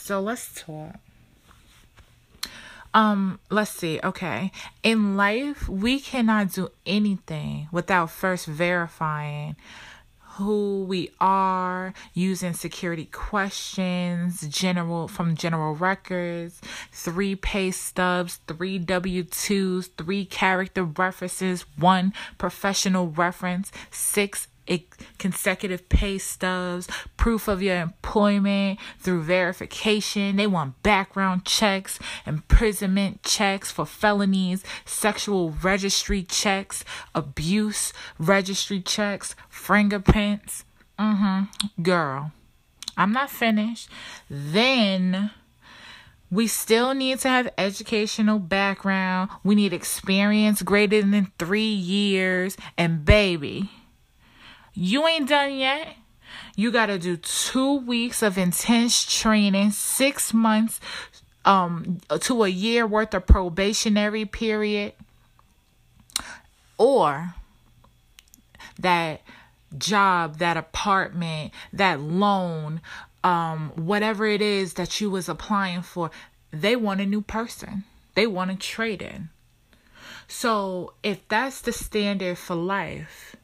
So 0.00 0.20
let's 0.20 0.52
talk. 0.54 0.96
Um, 2.92 3.38
let's 3.50 3.70
see. 3.70 4.00
Okay. 4.02 4.50
In 4.82 5.16
life, 5.16 5.68
we 5.68 6.00
cannot 6.00 6.52
do 6.52 6.70
anything 6.86 7.68
without 7.70 8.10
first 8.10 8.46
verifying 8.46 9.56
who 10.34 10.84
we 10.84 11.10
are 11.20 11.92
using 12.14 12.54
security 12.54 13.04
questions 13.04 14.40
general 14.48 15.06
from 15.06 15.36
general 15.36 15.74
records 15.74 16.62
three 16.92 17.34
pay 17.34 17.70
stubs 17.70 18.38
three 18.46 18.78
w2s 18.78 19.90
three 19.98 20.24
character 20.24 20.84
references 20.84 21.66
one 21.76 22.12
professional 22.38 23.08
reference 23.08 23.70
six 23.90 24.48
consecutive 25.18 25.88
pay 25.88 26.18
stubs, 26.18 26.88
proof 27.16 27.48
of 27.48 27.62
your 27.62 27.76
employment 27.76 28.78
through 28.98 29.22
verification. 29.22 30.36
They 30.36 30.46
want 30.46 30.82
background 30.82 31.44
checks, 31.44 31.98
imprisonment 32.26 33.22
checks 33.22 33.70
for 33.70 33.86
felonies, 33.86 34.64
sexual 34.84 35.50
registry 35.62 36.22
checks, 36.22 36.84
abuse 37.14 37.92
registry 38.18 38.80
checks, 38.80 39.34
fingerprints. 39.48 40.64
Mm-hmm. 40.98 41.82
Girl, 41.82 42.32
I'm 42.96 43.12
not 43.12 43.30
finished. 43.30 43.88
Then 44.28 45.30
we 46.30 46.46
still 46.46 46.94
need 46.94 47.18
to 47.20 47.28
have 47.28 47.52
educational 47.58 48.38
background. 48.38 49.30
We 49.42 49.54
need 49.54 49.72
experience 49.72 50.62
greater 50.62 51.02
than 51.02 51.32
three 51.38 51.72
years. 51.72 52.56
And 52.78 53.04
baby, 53.04 53.70
you 54.74 55.06
ain't 55.06 55.28
done 55.28 55.56
yet. 55.56 55.96
You 56.56 56.70
got 56.70 56.86
to 56.86 56.98
do 56.98 57.16
two 57.16 57.78
weeks 57.78 58.22
of 58.22 58.38
intense 58.38 59.04
training, 59.04 59.70
six 59.70 60.34
months 60.34 60.80
um, 61.44 62.00
to 62.20 62.44
a 62.44 62.48
year 62.48 62.86
worth 62.86 63.14
of 63.14 63.26
probationary 63.26 64.24
period, 64.24 64.92
or 66.76 67.34
that 68.78 69.22
job, 69.76 70.38
that 70.38 70.56
apartment, 70.56 71.52
that 71.72 72.00
loan, 72.00 72.80
um, 73.22 73.72
whatever 73.76 74.26
it 74.26 74.42
is 74.42 74.74
that 74.74 75.00
you 75.00 75.10
was 75.10 75.28
applying 75.28 75.82
for, 75.82 76.10
they 76.52 76.76
want 76.76 77.00
a 77.00 77.06
new 77.06 77.20
person. 77.22 77.84
They 78.14 78.26
want 78.26 78.50
to 78.50 78.56
trade 78.56 79.02
in. 79.02 79.28
So 80.26 80.94
if 81.02 81.26
that's 81.28 81.60
the 81.60 81.72
standard 81.72 82.38
for 82.38 82.54
life, 82.54 83.36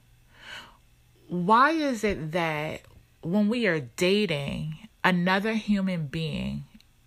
why 1.29 1.71
is 1.71 2.05
it 2.05 2.33
that 2.33 2.83
when 3.23 3.49
we 3.49 3.67
are 3.67 3.81
dating 3.81 4.89
another 5.03 5.55
human 5.55 6.07
being, 6.07 6.65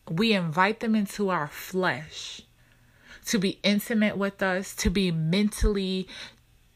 we 0.09 0.33
invite 0.33 0.79
them 0.79 0.95
into 0.95 1.29
our 1.29 1.47
flesh 1.47 2.41
to 3.25 3.37
be 3.37 3.59
intimate 3.63 4.17
with 4.17 4.41
us, 4.41 4.75
to 4.75 4.89
be 4.89 5.11
mentally 5.11 6.07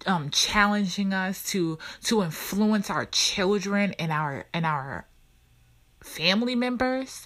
um, 0.05 0.30
challenging 0.30 1.14
us, 1.14 1.44
to 1.52 1.77
to 2.03 2.21
influence 2.21 2.89
our 2.89 3.05
children 3.05 3.94
and 3.97 4.11
our 4.11 4.45
and 4.53 4.66
our 4.66 5.08
family 6.02 6.55
members. 6.55 7.25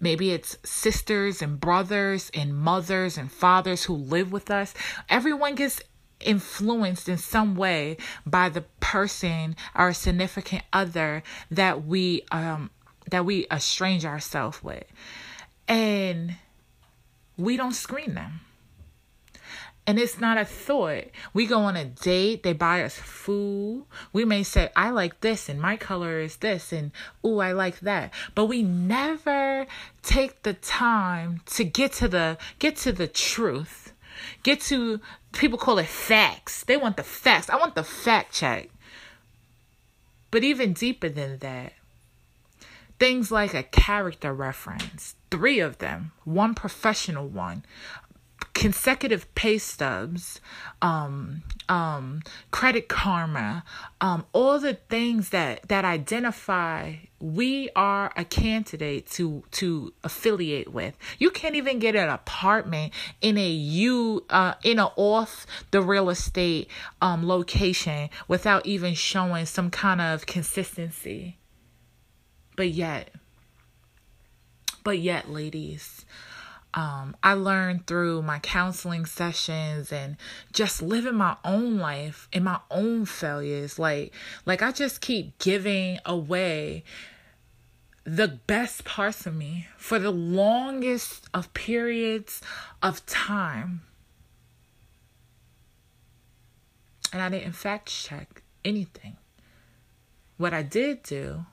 Maybe 0.00 0.30
it's 0.30 0.56
sisters 0.64 1.42
and 1.42 1.58
brothers 1.58 2.30
and 2.34 2.56
mothers 2.56 3.18
and 3.18 3.32
fathers 3.32 3.84
who 3.84 3.94
live 3.94 4.30
with 4.30 4.50
us. 4.50 4.74
Everyone 5.08 5.54
gets 5.54 5.82
influenced 6.20 7.08
in 7.08 7.16
some 7.16 7.54
way 7.54 7.96
by 8.26 8.48
the 8.48 8.62
person 8.80 9.54
our 9.74 9.92
significant 9.92 10.62
other 10.72 11.22
that 11.50 11.84
we 11.86 12.22
um 12.32 12.70
that 13.10 13.24
we 13.24 13.46
estrange 13.50 14.04
ourselves 14.04 14.62
with 14.62 14.84
and 15.68 16.36
we 17.36 17.56
don't 17.56 17.74
screen 17.74 18.14
them 18.14 18.40
and 19.88 19.98
it's 19.98 20.20
not 20.20 20.36
a 20.36 20.44
thought. 20.44 21.04
We 21.32 21.46
go 21.46 21.60
on 21.60 21.74
a 21.74 21.86
date, 21.86 22.42
they 22.42 22.52
buy 22.52 22.82
us 22.82 22.94
food. 22.94 23.86
We 24.12 24.26
may 24.26 24.42
say, 24.42 24.68
I 24.76 24.90
like 24.90 25.22
this 25.22 25.48
and 25.48 25.58
my 25.58 25.78
color 25.78 26.20
is 26.20 26.36
this 26.36 26.74
and 26.74 26.92
ooh, 27.24 27.38
I 27.38 27.52
like 27.52 27.80
that. 27.80 28.12
But 28.34 28.46
we 28.46 28.62
never 28.62 29.66
take 30.02 30.42
the 30.42 30.52
time 30.52 31.40
to 31.46 31.64
get 31.64 31.94
to 31.94 32.08
the 32.08 32.36
get 32.58 32.76
to 32.76 32.92
the 32.92 33.08
truth. 33.08 33.94
Get 34.42 34.60
to 34.62 35.00
people 35.32 35.58
call 35.58 35.78
it 35.78 35.86
facts. 35.86 36.64
They 36.64 36.76
want 36.76 36.96
the 36.96 37.02
facts. 37.02 37.50
I 37.50 37.56
want 37.56 37.74
the 37.74 37.84
fact 37.84 38.34
check. 38.34 38.68
But 40.30 40.44
even 40.44 40.72
deeper 40.72 41.08
than 41.08 41.38
that, 41.38 41.72
things 42.98 43.30
like 43.30 43.54
a 43.54 43.62
character 43.62 44.32
reference, 44.32 45.14
three 45.30 45.60
of 45.60 45.78
them, 45.78 46.12
one 46.24 46.54
professional 46.54 47.26
one, 47.26 47.64
consecutive 48.58 49.32
pay 49.36 49.56
stubs, 49.56 50.40
um, 50.82 51.44
um, 51.68 52.20
credit 52.50 52.88
karma, 52.88 53.62
um, 54.00 54.26
all 54.32 54.58
the 54.58 54.74
things 54.74 55.30
that 55.30 55.68
that 55.68 55.84
identify 55.84 56.96
we 57.20 57.70
are 57.76 58.12
a 58.16 58.24
candidate 58.24 59.06
to 59.06 59.44
to 59.52 59.94
affiliate 60.02 60.72
with. 60.72 60.98
You 61.20 61.30
can't 61.30 61.54
even 61.54 61.78
get 61.78 61.94
an 61.94 62.08
apartment 62.08 62.92
in 63.20 63.38
a 63.38 63.48
you 63.48 64.24
uh 64.28 64.54
in 64.64 64.80
a 64.80 64.86
off 64.96 65.46
the 65.70 65.80
real 65.80 66.10
estate 66.10 66.68
um 67.00 67.28
location 67.28 68.10
without 68.26 68.66
even 68.66 68.94
showing 68.94 69.46
some 69.46 69.70
kind 69.70 70.00
of 70.00 70.26
consistency. 70.26 71.38
But 72.56 72.70
yet, 72.70 73.14
but 74.82 74.98
yet, 74.98 75.30
ladies, 75.30 76.04
um, 76.74 77.16
I 77.22 77.32
learned 77.32 77.86
through 77.86 78.22
my 78.22 78.38
counseling 78.40 79.06
sessions 79.06 79.90
and 79.90 80.16
just 80.52 80.82
living 80.82 81.14
my 81.14 81.36
own 81.44 81.78
life 81.78 82.28
and 82.32 82.44
my 82.44 82.60
own 82.70 83.06
failures. 83.06 83.78
Like, 83.78 84.12
like 84.44 84.62
I 84.62 84.72
just 84.72 85.00
keep 85.00 85.38
giving 85.38 85.98
away 86.04 86.84
the 88.04 88.28
best 88.28 88.84
parts 88.84 89.26
of 89.26 89.34
me 89.34 89.66
for 89.76 89.98
the 89.98 90.10
longest 90.10 91.26
of 91.32 91.52
periods 91.54 92.42
of 92.82 93.04
time. 93.06 93.82
And 97.12 97.22
I 97.22 97.30
didn't 97.30 97.52
fact 97.52 97.88
check 97.88 98.42
anything. 98.64 99.16
What 100.36 100.52
I 100.52 100.62
did 100.62 101.02
do 101.02 101.46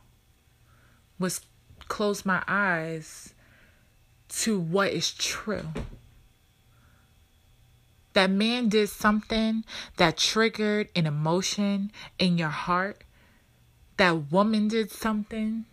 was 1.18 1.42
close 1.88 2.26
my 2.26 2.44
eyes 2.48 3.35
to 4.40 4.60
what 4.60 4.92
is 4.92 5.14
true. 5.14 5.68
That 8.14 8.30
man 8.30 8.70
did 8.70 8.90
something 8.90 9.66
that 9.98 10.18
triggered 10.18 10.90
an 10.96 11.06
emotion 11.06 11.92
in 12.18 12.38
your 12.38 12.50
heart. 12.50 13.04
That 13.98 14.32
woman 14.32 14.68
did 14.68 14.92
something 14.92 15.66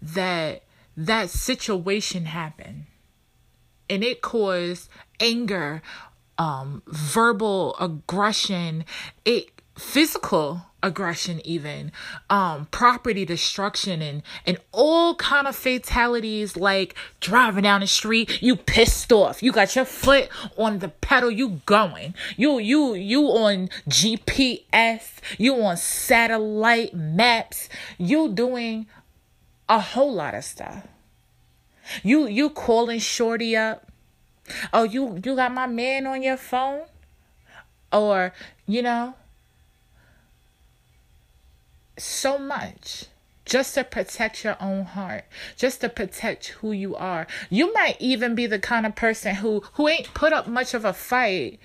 that 0.00 0.62
that 0.96 1.30
situation 1.30 2.26
happened 2.26 2.84
and 3.88 4.02
it 4.02 4.20
caused 4.20 4.88
anger 5.20 5.82
um 6.38 6.82
verbal 6.86 7.74
aggression 7.80 8.84
it 9.24 9.55
physical 9.76 10.62
aggression 10.82 11.44
even 11.44 11.90
um 12.30 12.66
property 12.70 13.24
destruction 13.24 14.00
and 14.00 14.22
and 14.46 14.58
all 14.72 15.14
kind 15.16 15.46
of 15.48 15.56
fatalities 15.56 16.56
like 16.56 16.94
driving 17.18 17.64
down 17.64 17.80
the 17.80 17.86
street 17.86 18.40
you 18.40 18.54
pissed 18.56 19.12
off. 19.12 19.42
You 19.42 19.52
got 19.52 19.74
your 19.74 19.84
foot 19.84 20.28
on 20.56 20.78
the 20.78 20.88
pedal 20.88 21.30
you 21.30 21.60
going. 21.66 22.14
You 22.36 22.58
you 22.58 22.94
you 22.94 23.22
on 23.26 23.68
gps 23.88 25.08
you 25.38 25.60
on 25.62 25.76
satellite 25.76 26.94
maps 26.94 27.68
you 27.98 28.28
doing 28.28 28.86
a 29.68 29.80
whole 29.80 30.14
lot 30.14 30.34
of 30.34 30.44
stuff. 30.44 30.86
You 32.02 32.28
you 32.28 32.50
calling 32.50 33.00
shorty 33.00 33.56
up. 33.56 33.90
Oh 34.72 34.84
you 34.84 35.20
you 35.24 35.34
got 35.34 35.52
my 35.52 35.66
man 35.66 36.06
on 36.06 36.22
your 36.22 36.36
phone? 36.36 36.82
Or 37.92 38.32
you 38.66 38.82
know 38.82 39.14
so 41.96 42.38
much 42.38 43.06
just 43.46 43.74
to 43.74 43.84
protect 43.84 44.44
your 44.44 44.56
own 44.60 44.84
heart, 44.84 45.24
just 45.56 45.80
to 45.80 45.88
protect 45.88 46.48
who 46.48 46.72
you 46.72 46.96
are. 46.96 47.26
You 47.48 47.72
might 47.72 47.96
even 48.00 48.34
be 48.34 48.46
the 48.46 48.58
kind 48.58 48.84
of 48.84 48.96
person 48.96 49.36
who 49.36 49.60
who 49.74 49.88
ain't 49.88 50.12
put 50.12 50.32
up 50.32 50.46
much 50.46 50.74
of 50.74 50.84
a 50.84 50.92
fight 50.92 51.58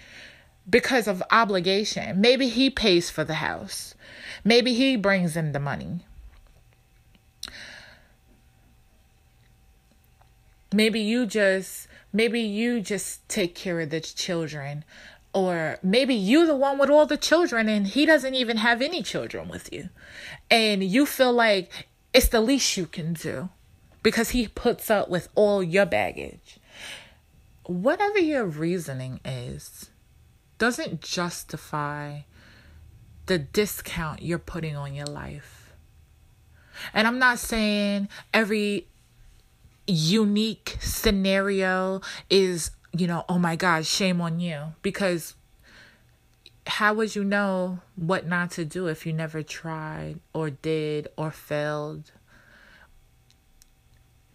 because 0.70 1.08
of 1.08 1.24
obligation. 1.32 2.22
Maybe 2.22 2.48
he 2.48 2.70
pays 2.70 3.10
for 3.10 3.24
the 3.24 3.36
house. 3.36 3.96
Maybe 4.44 4.74
he 4.74 4.96
brings 4.96 5.36
in 5.36 5.52
the 5.52 5.60
money. 5.60 6.06
Maybe 10.74 11.02
you 11.02 11.26
just 11.26 11.88
maybe 12.14 12.40
you 12.42 12.80
just 12.80 13.28
take 13.28 13.56
care 13.56 13.82
of 13.82 13.90
the 13.90 14.00
children 14.00 14.86
or 15.34 15.78
maybe 15.82 16.14
you 16.14 16.46
the 16.46 16.56
one 16.56 16.78
with 16.78 16.90
all 16.90 17.06
the 17.06 17.18
children 17.18 17.70
and 17.70 17.88
he 17.88 18.06
doesn't 18.06 18.36
even 18.36 18.58
have 18.58 18.82
any 18.82 19.02
children 19.02 19.48
with 19.48 19.72
you 19.72 19.90
and 20.50 20.84
you 20.84 21.06
feel 21.06 21.32
like 21.32 21.88
it's 22.14 22.28
the 22.28 22.42
least 22.42 22.76
you 22.76 22.86
can 22.86 23.14
do 23.14 23.50
because 24.04 24.30
he 24.30 24.48
puts 24.48 24.90
up 24.90 25.10
with 25.10 25.30
all 25.36 25.64
your 25.64 25.86
baggage. 25.86 26.58
Whatever 27.66 28.20
your 28.20 28.46
reasoning 28.46 29.20
is, 29.24 29.90
doesn't 30.58 31.02
justify 31.02 32.22
the 33.28 33.38
discount 33.38 34.22
you're 34.22 34.40
putting 34.40 34.76
on 34.76 34.94
your 34.94 35.06
life. 35.06 35.74
And 36.94 37.08
I'm 37.08 37.20
not 37.20 37.40
saying 37.40 38.10
every 38.34 38.88
unique 39.88 40.78
scenario 40.80 42.02
is, 42.30 42.72
you 42.94 43.08
know, 43.08 43.26
oh 43.30 43.38
my 43.38 43.56
God, 43.56 43.86
shame 43.86 44.22
on 44.22 44.40
you. 44.40 44.74
Because 44.82 45.36
how 46.68 46.94
would 46.94 47.16
you 47.16 47.24
know 47.24 47.80
what 47.96 48.28
not 48.28 48.52
to 48.52 48.66
do 48.66 48.88
if 48.88 49.06
you 49.06 49.14
never 49.14 49.42
tried 49.42 50.20
or 50.34 50.50
did 50.50 51.08
or 51.18 51.32
failed? 51.32 52.12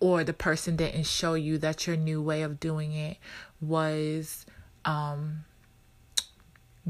Or 0.01 0.25
the 0.25 0.33
person 0.33 0.77
didn't 0.77 1.07
show 1.07 1.35
you 1.35 1.59
that 1.59 1.87
your 1.87 1.97
new 1.97 2.21
way 2.21 2.43
of 2.43 2.61
doing 2.61 2.93
it 2.93 3.17
was 3.61 4.45
um, 4.85 5.45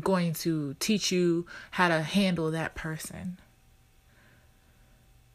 going 0.01 0.33
to 0.35 0.75
teach 0.81 1.13
you 1.13 1.47
how 1.73 1.89
to 1.89 2.03
handle 2.03 2.51
that 2.51 2.75
person. 2.75 3.39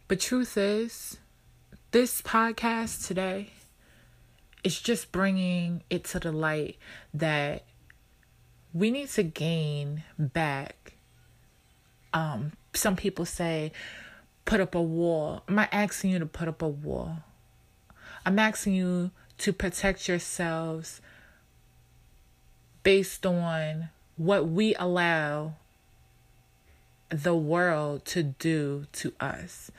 But 0.08 0.20
truth 0.20 0.58
is, 0.58 1.18
this 1.92 2.22
podcast 2.22 3.08
today 3.08 3.52
is 4.64 4.80
just 4.80 5.12
bringing 5.12 5.84
it 5.90 6.04
to 6.06 6.20
the 6.20 6.32
light 6.32 6.78
that 7.14 7.64
we 8.74 8.92
need 8.92 9.10
to 9.10 9.24
gain 9.24 10.04
back. 10.18 10.94
Um, 12.14 12.54
some 12.74 12.96
people 12.96 13.26
say, 13.26 13.72
put 14.46 14.60
up 14.60 14.76
a 14.76 14.82
wall. 14.82 15.44
I'm 15.48 15.56
not 15.56 15.70
asking 15.72 16.12
you 16.12 16.20
to 16.20 16.26
put 16.26 16.48
up 16.48 16.62
a 16.62 16.68
wall. 16.68 17.18
I'm 18.26 18.38
asking 18.38 18.74
you 18.76 19.12
to 19.40 19.54
protect 19.54 20.08
yourselves 20.08 21.02
based 22.84 23.26
on 23.26 23.90
what 24.18 24.48
we 24.48 24.76
allow 24.76 25.54
the 27.10 27.36
world 27.36 28.06
to 28.06 28.24
do 28.24 28.86
to 28.94 29.14
us. 29.20 29.72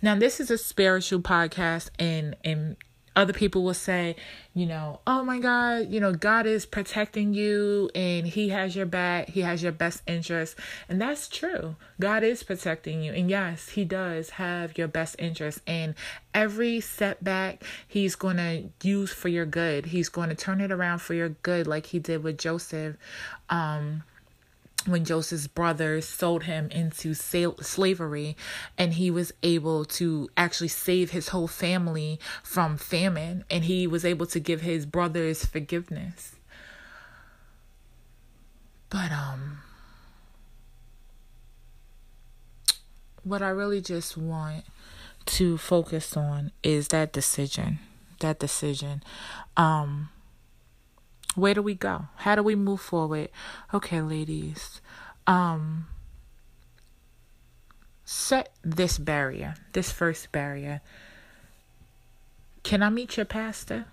Now, 0.00 0.16
this 0.16 0.40
is 0.40 0.50
a 0.50 0.58
spiritual 0.58 1.20
podcast, 1.20 1.90
and 1.98 2.34
and 2.42 2.76
other 3.14 3.32
people 3.32 3.62
will 3.62 3.74
say, 3.74 4.16
you 4.54 4.66
know, 4.66 5.00
oh 5.06 5.22
my 5.22 5.38
God, 5.38 5.88
you 5.90 6.00
know, 6.00 6.12
God 6.12 6.46
is 6.46 6.64
protecting 6.64 7.34
you 7.34 7.90
and 7.94 8.26
He 8.26 8.48
has 8.50 8.74
your 8.74 8.86
back, 8.86 9.28
He 9.30 9.40
has 9.40 9.62
your 9.62 9.72
best 9.72 10.02
interest. 10.06 10.58
And 10.88 11.00
that's 11.00 11.28
true. 11.28 11.76
God 12.00 12.22
is 12.22 12.42
protecting 12.42 13.02
you. 13.02 13.12
And 13.12 13.28
yes, 13.30 13.70
He 13.70 13.84
does 13.84 14.30
have 14.30 14.78
your 14.78 14.88
best 14.88 15.16
interest. 15.18 15.60
And 15.66 15.94
every 16.32 16.80
setback, 16.80 17.64
He's 17.86 18.14
going 18.14 18.36
to 18.38 18.64
use 18.82 19.12
for 19.12 19.28
your 19.28 19.46
good. 19.46 19.86
He's 19.86 20.08
going 20.08 20.30
to 20.30 20.34
turn 20.34 20.60
it 20.60 20.72
around 20.72 21.00
for 21.00 21.14
your 21.14 21.30
good, 21.30 21.66
like 21.66 21.86
He 21.86 21.98
did 21.98 22.22
with 22.22 22.38
Joseph. 22.38 22.96
Um, 23.50 24.04
when 24.86 25.04
Joseph's 25.04 25.46
brothers 25.46 26.06
sold 26.06 26.44
him 26.44 26.68
into 26.70 27.14
slavery, 27.14 28.36
and 28.76 28.94
he 28.94 29.10
was 29.10 29.32
able 29.42 29.84
to 29.84 30.28
actually 30.36 30.68
save 30.68 31.10
his 31.10 31.28
whole 31.28 31.48
family 31.48 32.18
from 32.42 32.76
famine, 32.76 33.44
and 33.50 33.64
he 33.64 33.86
was 33.86 34.04
able 34.04 34.26
to 34.26 34.40
give 34.40 34.60
his 34.60 34.86
brothers 34.86 35.44
forgiveness. 35.44 36.36
But, 38.90 39.10
um, 39.10 39.58
what 43.24 43.42
I 43.42 43.48
really 43.48 43.80
just 43.80 44.16
want 44.16 44.64
to 45.24 45.56
focus 45.56 46.16
on 46.16 46.50
is 46.62 46.88
that 46.88 47.12
decision. 47.12 47.78
That 48.20 48.38
decision. 48.38 49.02
Um, 49.56 50.10
where 51.34 51.54
do 51.54 51.62
we 51.62 51.74
go? 51.74 52.06
How 52.16 52.34
do 52.34 52.42
we 52.42 52.54
move 52.54 52.80
forward? 52.80 53.28
Okay, 53.72 54.00
ladies. 54.00 54.80
Um 55.26 55.86
set 58.04 58.52
this 58.62 58.98
barrier, 58.98 59.54
this 59.72 59.90
first 59.90 60.32
barrier. 60.32 60.80
Can 62.62 62.82
I 62.82 62.90
meet 62.90 63.16
your 63.16 63.26
pastor? 63.26 63.86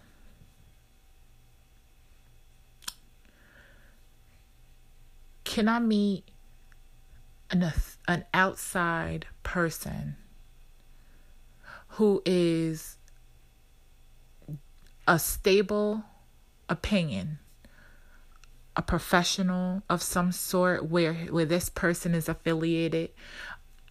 Can 5.44 5.68
I 5.68 5.80
meet 5.80 6.26
an 7.50 7.74
an 8.08 8.26
outside 8.34 9.26
person 9.44 10.16
who 11.94 12.22
is 12.26 12.98
a 15.08 15.18
stable 15.18 16.04
opinion 16.70 17.40
a 18.80 18.82
professional 18.82 19.84
of 19.90 20.02
some 20.02 20.32
sort 20.32 20.86
where 20.86 21.14
where 21.14 21.44
this 21.44 21.68
person 21.68 22.16
is 22.16 22.30
affiliated. 22.30 23.10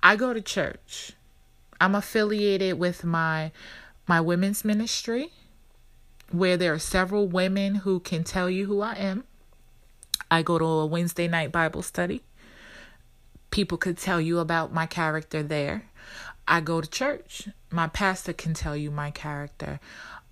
I 0.02 0.16
go 0.16 0.32
to 0.32 0.40
church. 0.40 1.12
I'm 1.78 1.94
affiliated 1.94 2.78
with 2.78 3.04
my 3.04 3.52
my 4.06 4.18
women's 4.22 4.64
ministry 4.64 5.30
where 6.30 6.56
there 6.56 6.72
are 6.72 6.78
several 6.78 7.28
women 7.28 7.74
who 7.76 8.00
can 8.00 8.24
tell 8.24 8.48
you 8.48 8.64
who 8.64 8.80
i 8.80 8.94
am. 8.94 9.24
I 10.30 10.40
go 10.40 10.58
to 10.58 10.64
a 10.64 10.86
wednesday 10.86 11.28
night 11.28 11.52
bible 11.52 11.82
study. 11.82 12.22
People 13.50 13.76
could 13.76 13.98
tell 13.98 14.22
you 14.22 14.38
about 14.38 14.72
my 14.72 14.86
character 14.86 15.42
there. 15.42 15.84
I 16.46 16.62
go 16.62 16.80
to 16.80 16.88
church. 16.88 17.48
My 17.70 17.88
pastor 17.88 18.32
can 18.32 18.54
tell 18.54 18.74
you 18.74 18.90
my 18.90 19.10
character 19.10 19.80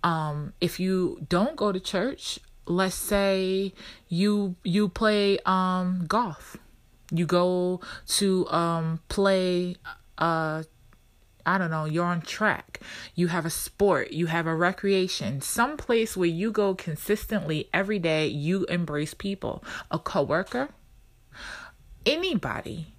um, 0.06 0.52
if 0.60 0.78
you 0.78 1.18
don't 1.28 1.56
go 1.56 1.72
to 1.72 1.80
church, 1.80 2.38
let's 2.64 2.94
say 2.94 3.74
you 4.08 4.54
you 4.62 4.88
play 4.88 5.38
um 5.44 6.04
golf. 6.06 6.56
You 7.10 7.26
go 7.26 7.80
to 8.18 8.48
um 8.48 9.00
play 9.08 9.76
uh 10.16 10.62
I 11.44 11.58
don't 11.58 11.70
know, 11.70 11.84
you're 11.86 12.04
on 12.04 12.22
track. 12.22 12.80
You 13.16 13.28
have 13.28 13.44
a 13.44 13.50
sport, 13.50 14.12
you 14.12 14.26
have 14.26 14.46
a 14.46 14.54
recreation, 14.54 15.40
some 15.40 15.76
place 15.76 16.16
where 16.16 16.28
you 16.28 16.52
go 16.52 16.74
consistently 16.74 17.68
every 17.74 17.98
day, 17.98 18.28
you 18.28 18.64
embrace 18.66 19.14
people, 19.14 19.62
a 19.90 19.98
coworker, 19.98 20.70
anybody 22.04 22.94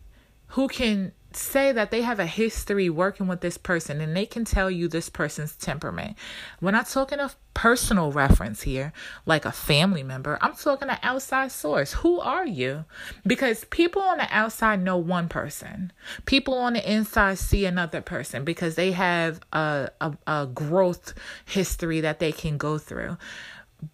who 0.51 0.68
can 0.68 1.12
say 1.38 1.72
that 1.72 1.92
they 1.92 2.01
have 2.01 2.19
a 2.19 2.25
history 2.25 2.89
working 2.89 3.28
with 3.28 3.42
this 3.42 3.57
person 3.57 4.01
and 4.01 4.16
they 4.16 4.25
can 4.25 4.45
tell 4.45 4.69
you 4.69 4.88
this 4.88 5.10
person's 5.10 5.56
temperament. 5.56 6.18
We're 6.62 6.72
not 6.72 6.88
talking 6.88 7.19
of 7.19 7.36
personal 7.53 8.12
reference 8.12 8.62
here, 8.62 8.94
like 9.25 9.46
a 9.46 9.51
family 9.51 10.03
member. 10.03 10.38
I'm 10.41 10.53
talking 10.53 10.89
an 10.89 11.00
outside 11.01 11.51
source. 11.51 11.94
Who 11.94 12.20
are 12.20 12.46
you? 12.46 12.86
Because 13.25 13.65
people 13.65 14.01
on 14.01 14.17
the 14.17 14.27
outside 14.29 14.84
know 14.84 14.98
one 14.98 15.27
person. 15.27 15.91
People 16.25 16.53
on 16.56 16.74
the 16.74 16.91
inside 16.91 17.39
see 17.39 17.65
another 17.65 18.01
person 18.01 18.44
because 18.44 18.75
they 18.75 18.91
have 18.91 19.39
a, 19.53 19.89
a, 20.01 20.17
a 20.27 20.48
growth 20.53 21.13
history 21.46 22.01
that 22.01 22.20
they 22.20 22.32
can 22.32 22.58
go 22.58 22.77
through. 22.77 23.17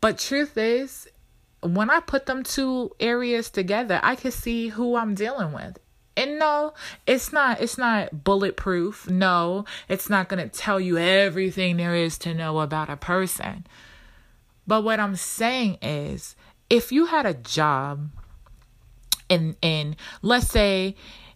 But 0.02 0.18
truth 0.18 0.58
is, 0.58 1.08
when 1.62 1.90
I 1.90 2.00
put 2.02 2.26
them 2.26 2.44
two 2.44 2.92
areas 3.00 3.50
together, 3.50 4.00
I 4.04 4.16
can 4.16 4.32
see 4.32 4.70
who 4.70 4.96
I'm 4.96 5.16
dealing 5.16 5.54
with. 5.54 5.80
And 6.16 6.38
no, 6.38 6.74
it's 7.08 7.34
not 7.34 7.62
it's 7.62 7.78
not 7.78 8.24
bulletproof. 8.24 9.10
No, 9.10 9.66
it's 9.90 10.10
not 10.10 10.30
going 10.30 10.48
to 10.48 10.58
tell 10.58 10.80
you 10.80 10.98
everything 10.98 11.78
there 11.78 11.96
is 11.96 12.18
to 12.20 12.34
know 12.34 12.60
about 12.60 12.90
a 12.90 12.98
person. 12.98 13.66
But 14.68 14.84
what 14.84 15.00
I'm 15.00 15.16
saying 15.16 15.80
is 15.82 16.36
if 16.70 16.92
you 16.92 17.08
had 17.08 17.26
a 17.26 17.34
job 17.34 18.10
and 19.30 19.56
and 19.64 19.96
let's 20.22 20.48
say 20.48 20.96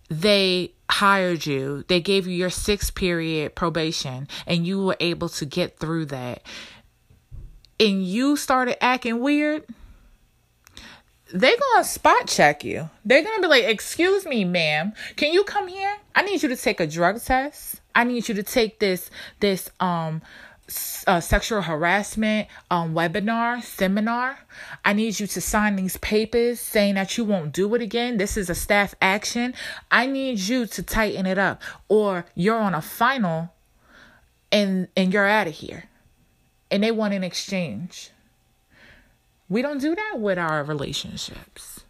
they 0.10 0.74
hired 0.89 1.46
you, 1.46 1.84
they 1.88 2.00
gave 2.00 2.27
you 2.27 2.34
your 2.34 2.50
6 2.50 2.91
period 2.91 3.55
probation 3.55 4.27
and 4.46 4.65
you 4.65 4.84
were 4.84 4.98
able 5.00 5.29
to 5.29 5.46
get 5.46 5.79
through 5.79 6.05
that. 6.05 6.41
And 7.79 8.03
you 8.05 8.38
started 8.38 8.81
acting 8.84 9.19
weird, 9.19 9.65
they're 11.34 11.57
gonna 11.57 11.84
spot 11.84 12.27
check 12.27 12.63
you. 12.63 12.89
They're 13.03 13.24
gonna 13.24 13.41
be 13.41 13.48
like, 13.48 13.65
"Excuse 13.65 14.25
me, 14.25 14.46
ma'am, 14.46 14.93
can 15.15 15.34
you 15.34 15.43
come 15.43 15.67
here? 15.67 15.98
I 16.15 16.22
need 16.22 16.41
you 16.41 16.50
to 16.50 16.55
take 16.55 16.79
a 16.79 16.88
drug 16.88 17.22
test. 17.22 17.81
I 17.93 18.03
need 18.03 18.27
you 18.29 18.36
to 18.36 18.43
take 18.43 18.79
this 18.79 19.10
this 19.39 19.69
um 19.79 20.22
uh, 21.07 21.22
sexual 21.22 21.62
harassment 21.62 22.48
um 22.69 22.93
webinar 22.93 23.63
seminar. 23.63 24.39
I 24.84 24.93
need 24.93 25.19
you 25.19 25.27
to 25.27 25.41
sign 25.41 25.75
these 25.75 25.98
papers 25.98 26.60
saying 26.60 26.96
that 26.96 27.17
you 27.17 27.24
won't 27.25 27.53
do 27.53 27.74
it 27.75 27.81
again. 27.81 28.17
This 28.17 28.38
is 28.38 28.50
a 28.50 28.55
staff 28.55 28.93
action. 29.01 29.53
I 29.91 30.07
need 30.07 30.39
you 30.39 30.65
to 30.65 30.84
tighten 30.84 31.25
it 31.25 31.38
up, 31.38 31.62
or 31.88 32.25
you're 32.36 32.60
on 32.60 32.74
a 32.75 32.81
final, 32.81 33.53
and 34.51 34.88
and 34.96 35.13
you're 35.13 35.27
out 35.27 35.48
of 35.48 35.53
here." 35.53 35.86
And 36.69 36.84
they 36.84 36.91
want 36.91 37.13
an 37.13 37.24
exchange. 37.24 38.12
We 39.50 39.62
don't 39.62 39.80
do 39.80 39.96
that 39.96 40.20
with 40.20 40.38
our 40.38 40.63
relationships. 40.63 41.82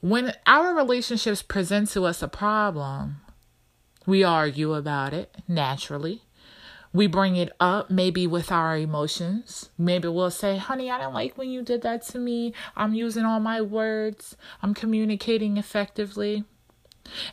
When 0.00 0.32
our 0.46 0.74
relationships 0.74 1.42
present 1.42 1.90
to 1.90 2.04
us 2.04 2.22
a 2.22 2.28
problem, 2.28 3.16
we 4.06 4.24
argue 4.24 4.74
about 4.74 5.12
it 5.12 5.36
naturally. 5.46 6.22
we 6.92 7.06
bring 7.06 7.36
it 7.36 7.50
up 7.58 7.90
maybe 7.90 8.26
with 8.26 8.52
our 8.52 8.76
emotions. 8.76 9.70
Maybe 9.78 10.08
we'll 10.08 10.30
say, 10.30 10.58
honey, 10.58 10.90
I 10.90 10.98
don't 10.98 11.14
like 11.14 11.38
when 11.38 11.50
you 11.50 11.62
did 11.62 11.82
that 11.82 12.02
to 12.08 12.18
me. 12.18 12.52
I'm 12.76 12.94
using 12.94 13.24
all 13.24 13.40
my 13.40 13.60
words, 13.62 14.36
I'm 14.62 14.74
communicating 14.74 15.56
effectively. 15.56 16.44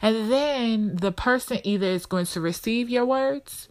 And 0.01 0.31
then 0.31 0.95
the 0.95 1.11
person 1.11 1.59
either 1.63 1.87
is 1.87 2.05
going 2.05 2.25
to 2.27 2.41
receive 2.41 2.89
your 2.89 3.05
words 3.05 3.67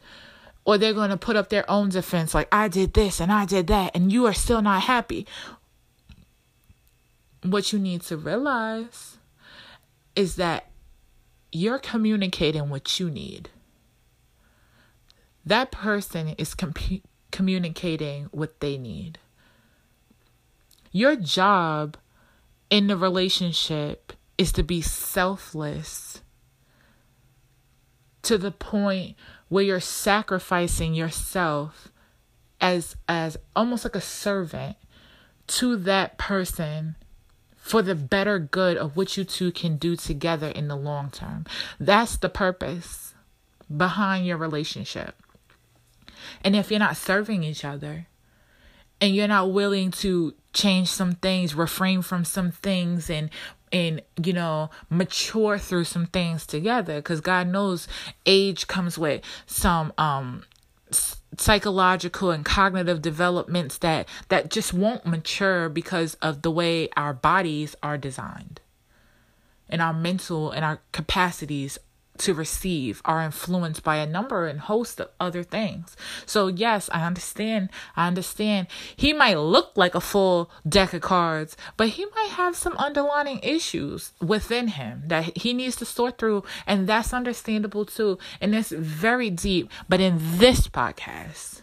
or 0.69 0.77
they're 0.77 0.93
going 0.93 1.09
to 1.09 1.17
put 1.17 1.37
up 1.37 1.49
their 1.49 1.69
own 1.71 1.89
defense, 1.89 2.35
like, 2.35 2.49
I 2.53 2.69
did 2.69 2.93
this 2.93 3.21
and 3.21 3.33
I 3.33 3.47
did 3.47 3.69
that, 3.69 3.93
and 3.95 4.13
you 4.13 4.27
are 4.27 4.35
still 4.35 4.61
not 4.61 4.83
happy. 4.83 5.27
What 7.43 7.73
you 7.73 7.79
need 7.79 8.03
to 8.03 8.19
realize 8.19 9.17
is 10.15 10.37
that 10.37 10.67
you're 11.51 11.79
communicating 11.79 12.69
what 12.69 13.01
you 13.01 13.09
need 13.09 13.49
that 15.49 15.71
person 15.71 16.35
is 16.37 16.55
comp- 16.55 17.03
communicating 17.31 18.25
what 18.33 18.61
they 18.61 18.77
need. 18.77 19.19
Your 20.93 21.17
job 21.17 21.97
in 22.69 22.87
the 22.87 22.97
relationship 22.99 24.13
is 24.37 24.53
to 24.53 24.63
be 24.63 24.83
selfless 24.83 26.23
to 28.23 28.39
the 28.39 28.51
point 28.51 29.17
where 29.49 29.65
you're 29.65 29.81
sacrificing 29.81 30.95
yourself 30.95 31.89
as 32.61 32.97
as 33.09 33.37
almost 33.55 33.85
like 33.85 33.95
a 33.95 34.01
servant 34.01 34.77
to 35.47 35.77
that 35.77 36.19
person 36.19 36.97
for 37.57 37.83
the 37.83 37.95
better 37.95 38.39
good 38.39 38.77
of 38.77 38.97
what 38.97 39.17
you 39.17 39.25
two 39.25 39.53
can 39.53 39.77
do 39.77 39.95
together 39.95 40.49
in 40.49 40.69
the 40.69 40.77
long 40.77 41.11
term. 41.11 41.45
That's 41.79 42.17
the 42.17 42.29
purpose 42.29 43.15
behind 43.75 44.27
your 44.27 44.39
relationship. 44.39 45.15
And 46.43 46.57
if 46.57 46.71
you're 46.71 46.81
not 46.81 46.97
serving 46.97 47.45
each 47.45 47.65
other 47.65 48.07
and 49.01 49.15
you're 49.15 49.29
not 49.29 49.53
willing 49.53 49.91
to 49.93 50.35
change 50.53 50.89
some 50.89 51.13
things, 51.13 51.55
refrain 51.55 52.03
from 52.03 52.25
some 52.25 52.51
things 52.51 53.11
and 53.11 53.31
and 53.73 54.03
you 54.23 54.33
know 54.33 54.71
mature 54.91 55.59
through 55.59 55.85
some 55.85 56.07
things 56.07 56.47
together 56.47 57.01
cuz 57.03 57.21
God 57.21 57.49
knows 57.49 57.89
age 58.27 58.67
comes 58.67 58.99
with 58.99 59.23
some 59.47 59.93
um 59.99 60.43
psychological 61.37 62.31
and 62.31 62.45
cognitive 62.45 63.03
developments 63.03 63.79
that 63.79 64.09
that 64.29 64.51
just 64.51 64.73
won't 64.73 65.07
mature 65.07 65.69
because 65.69 66.15
of 66.17 66.43
the 66.43 66.51
way 66.51 66.89
our 66.97 67.13
bodies 67.13 67.77
are 67.83 67.99
designed. 67.99 68.61
And 69.69 69.83
our 69.83 69.93
mental 69.93 70.51
and 70.51 70.65
our 70.65 70.81
capacities 70.93 71.79
to 72.21 72.35
receive 72.35 73.01
are 73.05 73.23
influenced 73.23 73.83
by 73.83 73.97
a 73.97 74.07
number 74.07 74.47
and 74.47 74.61
host 74.61 75.01
of 75.01 75.09
other 75.21 75.43
things. 75.43 75.97
So 76.27 76.47
yes, 76.47 76.89
I 76.93 77.07
understand. 77.07 77.71
I 77.97 78.07
understand. 78.07 78.69
He 78.97 79.13
might 79.13 79.39
look 79.39 79.73
like 79.77 79.95
a 79.95 80.01
full 80.01 80.51
deck 80.69 80.95
of 80.95 81.03
cards, 81.03 81.57
but 81.77 81.91
he 81.91 82.07
might 82.15 82.31
have 82.31 82.57
some 82.57 82.77
underlying 82.77 83.41
issues 83.43 84.13
within 84.21 84.69
him 84.69 85.03
that 85.07 85.37
he 85.37 85.53
needs 85.53 85.77
to 85.77 85.85
sort 85.85 86.19
through 86.19 86.45
and 86.67 86.87
that's 86.89 87.13
understandable 87.13 87.85
too. 87.85 88.19
And 88.41 88.55
it's 88.55 88.71
very 88.71 89.31
deep, 89.31 89.71
but 89.89 90.01
in 90.01 90.19
this 90.39 90.69
podcast 90.69 91.63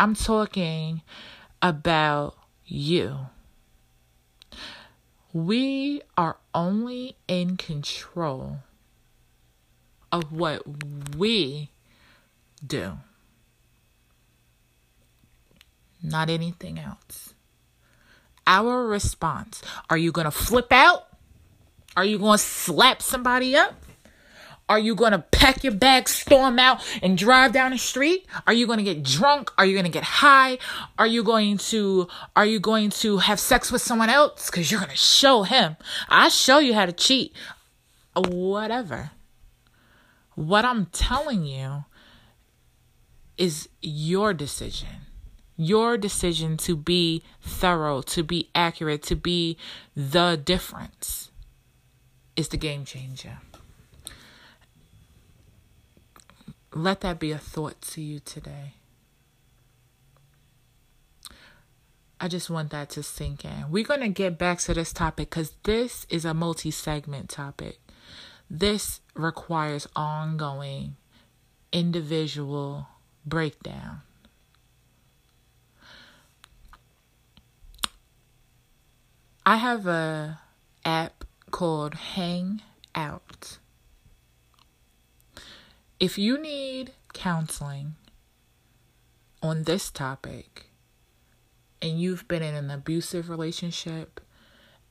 I'm 0.00 0.14
talking 0.14 1.02
about 1.60 2.36
you 2.64 3.18
we 5.46 6.02
are 6.16 6.36
only 6.52 7.16
in 7.28 7.56
control 7.56 8.58
of 10.10 10.32
what 10.32 10.62
we 11.16 11.70
do, 12.66 12.98
not 16.02 16.28
anything 16.28 16.78
else. 16.78 17.34
Our 18.46 18.86
response 18.86 19.62
are 19.88 19.98
you 19.98 20.10
going 20.10 20.24
to 20.24 20.30
flip 20.30 20.72
out? 20.72 21.06
Are 21.96 22.04
you 22.04 22.18
going 22.18 22.38
to 22.38 22.44
slap 22.44 23.02
somebody 23.02 23.54
up? 23.54 23.77
Are 24.68 24.78
you 24.78 24.94
going 24.94 25.12
to 25.12 25.18
pack 25.18 25.64
your 25.64 25.72
bag, 25.72 26.08
storm 26.08 26.58
out, 26.58 26.84
and 27.02 27.16
drive 27.16 27.52
down 27.52 27.70
the 27.70 27.78
street? 27.78 28.26
Are 28.46 28.52
you 28.52 28.66
going 28.66 28.78
to 28.78 28.84
get 28.84 29.02
drunk? 29.02 29.50
Are 29.56 29.64
you 29.64 29.72
going 29.72 29.86
to 29.86 29.90
get 29.90 30.04
high? 30.04 30.58
Are 30.98 31.06
you 31.06 31.22
going 31.22 31.58
to 31.58 32.08
are 32.36 32.44
you 32.44 32.60
going 32.60 32.90
to 32.90 33.18
have 33.18 33.40
sex 33.40 33.72
with 33.72 33.80
someone 33.80 34.10
else 34.10 34.50
cuz 34.50 34.70
you're 34.70 34.80
going 34.80 34.90
to 34.90 34.96
show 34.96 35.42
him. 35.42 35.76
I 36.08 36.28
show 36.28 36.58
you 36.58 36.74
how 36.74 36.86
to 36.86 36.92
cheat. 36.92 37.34
Whatever. 38.14 39.12
What 40.34 40.64
I'm 40.64 40.86
telling 40.86 41.44
you 41.44 41.84
is 43.38 43.68
your 43.80 44.34
decision. 44.34 45.06
Your 45.56 45.98
decision 45.98 46.56
to 46.58 46.76
be 46.76 47.24
thorough, 47.40 48.02
to 48.02 48.22
be 48.22 48.50
accurate, 48.54 49.02
to 49.04 49.16
be 49.16 49.56
the 49.96 50.40
difference 50.42 51.30
is 52.36 52.48
the 52.48 52.56
game 52.56 52.84
changer. 52.84 53.38
Let 56.72 57.00
that 57.00 57.18
be 57.18 57.32
a 57.32 57.38
thought 57.38 57.80
to 57.82 58.00
you 58.00 58.20
today. 58.20 58.74
I 62.20 62.28
just 62.28 62.50
want 62.50 62.70
that 62.70 62.90
to 62.90 63.02
sink 63.02 63.44
in. 63.44 63.70
We're 63.70 63.84
going 63.84 64.00
to 64.00 64.08
get 64.08 64.38
back 64.38 64.58
to 64.60 64.74
this 64.74 64.92
topic 64.92 65.30
because 65.30 65.52
this 65.62 66.04
is 66.10 66.24
a 66.24 66.34
multi 66.34 66.70
segment 66.70 67.28
topic. 67.28 67.78
This 68.50 69.00
requires 69.14 69.86
ongoing 69.94 70.96
individual 71.72 72.88
breakdown. 73.24 74.02
I 79.46 79.56
have 79.56 79.86
a 79.86 80.40
app 80.84 81.24
called 81.50 81.94
Hang 81.94 82.62
Out. 82.94 83.58
If 86.00 86.16
you 86.16 86.40
need 86.40 86.92
counseling 87.12 87.96
on 89.42 89.64
this 89.64 89.90
topic 89.90 90.66
and 91.82 92.00
you've 92.00 92.28
been 92.28 92.42
in 92.42 92.54
an 92.54 92.70
abusive 92.70 93.28
relationship 93.28 94.20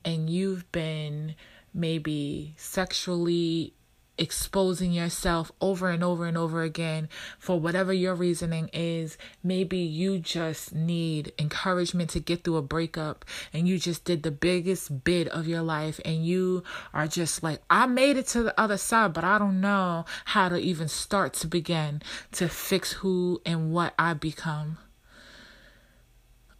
and 0.04 0.28
you've 0.28 0.70
been 0.70 1.34
maybe 1.72 2.54
sexually 2.58 3.72
exposing 4.18 4.92
yourself 4.92 5.52
over 5.60 5.90
and 5.90 6.02
over 6.02 6.26
and 6.26 6.36
over 6.36 6.62
again 6.62 7.08
for 7.38 7.58
whatever 7.58 7.92
your 7.92 8.14
reasoning 8.14 8.68
is. 8.72 9.16
Maybe 9.42 9.78
you 9.78 10.18
just 10.18 10.74
need 10.74 11.32
encouragement 11.38 12.10
to 12.10 12.20
get 12.20 12.44
through 12.44 12.56
a 12.56 12.62
breakup 12.62 13.24
and 13.52 13.68
you 13.68 13.78
just 13.78 14.04
did 14.04 14.22
the 14.22 14.30
biggest 14.30 15.04
bid 15.04 15.28
of 15.28 15.46
your 15.46 15.62
life 15.62 16.00
and 16.04 16.24
you 16.26 16.62
are 16.92 17.06
just 17.06 17.42
like, 17.42 17.60
I 17.70 17.86
made 17.86 18.16
it 18.16 18.26
to 18.28 18.42
the 18.42 18.60
other 18.60 18.76
side, 18.76 19.12
but 19.12 19.24
I 19.24 19.38
don't 19.38 19.60
know 19.60 20.04
how 20.26 20.48
to 20.48 20.56
even 20.56 20.88
start 20.88 21.32
to 21.34 21.46
begin 21.46 22.02
to 22.32 22.48
fix 22.48 22.92
who 22.92 23.40
and 23.46 23.72
what 23.72 23.94
I 23.98 24.14
become. 24.14 24.78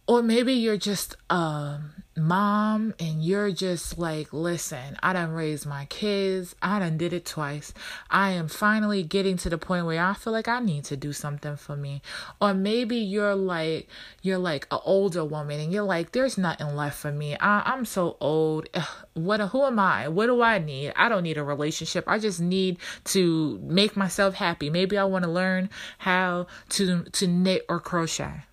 Or 0.09 0.23
maybe 0.23 0.53
you're 0.53 0.75
just 0.75 1.15
a 1.29 1.77
mom 2.17 2.95
and 2.99 3.23
you're 3.23 3.51
just 3.51 3.99
like, 3.99 4.33
listen, 4.33 4.97
I 5.03 5.13
done 5.13 5.29
raised 5.29 5.67
my 5.67 5.85
kids. 5.85 6.55
I 6.63 6.79
done 6.79 6.97
did 6.97 7.13
it 7.13 7.27
twice. 7.27 7.75
I 8.09 8.31
am 8.31 8.47
finally 8.47 9.03
getting 9.03 9.37
to 9.37 9.51
the 9.51 9.59
point 9.59 9.85
where 9.85 10.03
I 10.03 10.15
feel 10.15 10.33
like 10.33 10.47
I 10.47 10.61
need 10.61 10.85
to 10.85 10.97
do 10.97 11.13
something 11.13 11.57
for 11.57 11.77
me. 11.77 12.01
Or 12.41 12.55
maybe 12.55 12.95
you're 12.95 13.35
like, 13.35 13.87
you're 14.23 14.39
like 14.39 14.65
an 14.71 14.79
older 14.83 15.23
woman 15.23 15.59
and 15.59 15.71
you're 15.71 15.83
like, 15.83 16.11
there's 16.11 16.39
nothing 16.39 16.75
left 16.75 16.97
for 16.97 17.11
me. 17.11 17.37
I, 17.39 17.61
I'm 17.71 17.85
so 17.85 18.17
old. 18.19 18.67
What, 19.13 19.41
who 19.41 19.63
am 19.63 19.77
I? 19.77 20.07
What 20.07 20.25
do 20.25 20.41
I 20.41 20.57
need? 20.57 20.93
I 20.95 21.07
don't 21.07 21.21
need 21.21 21.37
a 21.37 21.43
relationship. 21.43 22.05
I 22.07 22.17
just 22.17 22.39
need 22.39 22.79
to 23.03 23.59
make 23.61 23.95
myself 23.95 24.33
happy. 24.33 24.71
Maybe 24.71 24.97
I 24.97 25.03
want 25.03 25.25
to 25.25 25.29
learn 25.29 25.69
how 25.99 26.47
to, 26.69 27.03
to 27.03 27.27
knit 27.27 27.63
or 27.69 27.79
crochet 27.79 28.45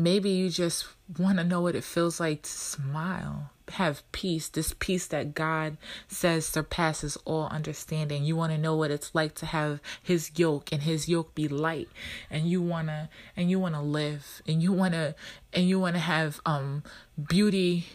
Maybe 0.00 0.30
you 0.30 0.48
just 0.48 0.86
want 1.18 1.38
to 1.38 1.44
know 1.44 1.60
what 1.60 1.74
it 1.74 1.82
feels 1.82 2.20
like 2.20 2.42
to 2.42 2.50
smile, 2.50 3.50
have 3.70 4.02
peace, 4.12 4.48
this 4.48 4.72
peace 4.78 5.08
that 5.08 5.34
God 5.34 5.76
says 6.06 6.46
surpasses 6.46 7.18
all 7.24 7.48
understanding. 7.48 8.24
You 8.24 8.36
want 8.36 8.52
to 8.52 8.58
know 8.58 8.76
what 8.76 8.92
it's 8.92 9.12
like 9.12 9.34
to 9.36 9.46
have 9.46 9.80
his 10.00 10.30
yoke 10.36 10.70
and 10.70 10.82
his 10.82 11.08
yoke 11.08 11.34
be 11.34 11.48
light 11.48 11.88
and 12.30 12.48
you 12.48 12.62
want 12.62 12.88
to 12.88 13.08
and 13.36 13.50
you 13.50 13.58
want 13.58 13.74
to 13.74 13.80
live 13.80 14.40
and 14.46 14.62
you 14.62 14.72
want 14.72 14.94
to 14.94 15.16
and 15.52 15.68
you 15.68 15.80
want 15.80 15.96
to 15.96 16.00
have 16.00 16.40
um 16.46 16.84
beauty 17.28 17.86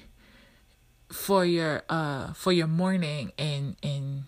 for 1.09 1.45
your 1.45 1.83
uh 1.87 2.33
for 2.33 2.51
your 2.51 2.67
mourning 2.67 3.31
and 3.37 3.77
and 3.81 4.23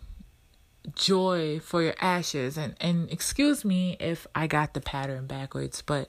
joy 0.95 1.59
for 1.59 1.81
your 1.81 1.95
ashes 1.99 2.57
and 2.57 2.75
and 2.79 3.11
excuse 3.11 3.65
me 3.65 3.97
if 3.99 4.27
I 4.35 4.47
got 4.47 4.73
the 4.73 4.81
pattern 4.81 5.25
backwards 5.25 5.81
but 5.81 6.07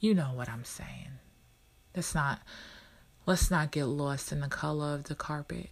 you 0.00 0.14
know 0.14 0.30
what 0.34 0.48
I'm 0.48 0.64
saying. 0.64 1.18
Let's 1.94 2.12
not 2.14 2.40
let's 3.26 3.50
not 3.50 3.70
get 3.70 3.84
lost 3.84 4.32
in 4.32 4.40
the 4.40 4.48
color 4.48 4.94
of 4.94 5.04
the 5.04 5.14
carpet. 5.14 5.68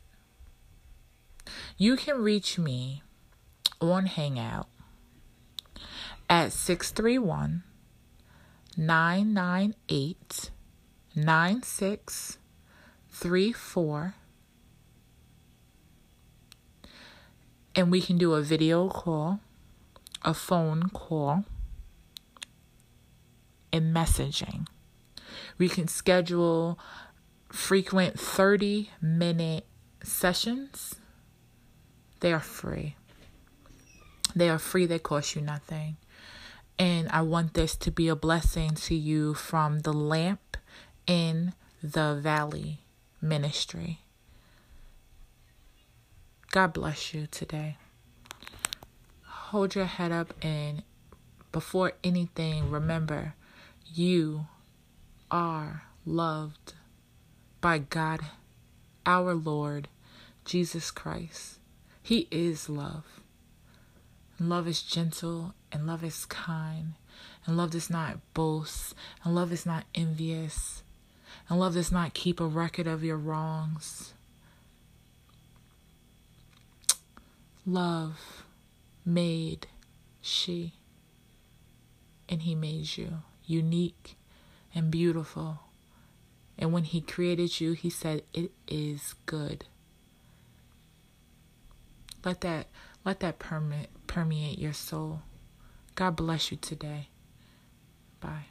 You 1.76 1.96
can 1.96 2.22
reach 2.22 2.56
me 2.58 3.02
on 3.80 4.06
Hangout 4.06 4.68
at 6.28 6.52
631 6.52 7.64
998 8.76 10.50
9634. 11.16 14.14
And 17.74 17.90
we 17.90 18.00
can 18.00 18.16
do 18.18 18.34
a 18.34 18.42
video 18.42 18.88
call, 18.88 19.40
a 20.22 20.32
phone 20.34 20.90
call, 20.90 21.44
and 23.72 23.94
messaging. 23.94 24.66
We 25.58 25.68
can 25.68 25.88
schedule 25.88 26.78
frequent 27.50 28.18
30 28.18 28.90
minute 29.00 29.66
sessions. 30.02 30.96
They 32.20 32.32
are 32.32 32.40
free. 32.40 32.96
They 34.34 34.48
are 34.50 34.58
free, 34.58 34.86
they 34.86 34.98
cost 34.98 35.34
you 35.34 35.42
nothing. 35.42 35.96
And 36.78 37.08
I 37.08 37.22
want 37.22 37.54
this 37.54 37.76
to 37.76 37.90
be 37.90 38.08
a 38.08 38.14
blessing 38.14 38.74
to 38.74 38.94
you 38.94 39.34
from 39.34 39.80
the 39.80 39.92
lamp 39.92 40.56
in 41.06 41.54
the 41.82 42.18
valley 42.20 42.80
ministry. 43.20 44.00
God 46.50 46.72
bless 46.72 47.12
you 47.12 47.26
today. 47.26 47.76
Hold 49.24 49.74
your 49.74 49.86
head 49.86 50.12
up 50.12 50.34
and 50.42 50.82
before 51.50 51.92
anything, 52.04 52.70
remember 52.70 53.34
you 53.94 54.46
are 55.30 55.82
loved 56.04 56.74
by 57.60 57.78
God, 57.78 58.20
our 59.04 59.34
Lord, 59.34 59.88
Jesus 60.44 60.90
Christ. 60.90 61.58
He 62.02 62.28
is 62.30 62.68
love. 62.68 63.04
Love 64.40 64.68
is 64.68 64.82
gentle, 64.82 65.54
and 65.72 65.86
love 65.86 66.04
is 66.04 66.24
kind, 66.26 66.92
and 67.44 67.56
love 67.56 67.72
does 67.72 67.90
not 67.90 68.18
boast, 68.34 68.94
and 69.24 69.34
love 69.34 69.52
is 69.52 69.66
not 69.66 69.84
envious, 69.94 70.82
and 71.48 71.58
love 71.58 71.74
does 71.74 71.90
not 71.90 72.14
keep 72.14 72.40
a 72.40 72.46
record 72.46 72.86
of 72.86 73.02
your 73.02 73.16
wrongs. 73.16 74.12
Love 77.66 78.44
made 79.04 79.66
she, 80.22 80.72
and 82.28 82.42
he 82.42 82.54
made 82.54 82.96
you 82.96 83.22
unique 83.48 84.16
and 84.74 84.90
beautiful. 84.90 85.60
And 86.58 86.72
when 86.72 86.84
he 86.84 87.00
created 87.00 87.60
you, 87.60 87.72
he 87.72 87.90
said 87.90 88.22
it 88.34 88.50
is 88.66 89.14
good. 89.26 89.64
Let 92.24 92.40
that 92.42 92.66
let 93.04 93.20
that 93.20 93.38
permeate 93.38 93.88
permeate 94.06 94.58
your 94.58 94.72
soul. 94.72 95.22
God 95.94 96.16
bless 96.16 96.50
you 96.50 96.58
today. 96.58 97.08
Bye. 98.20 98.46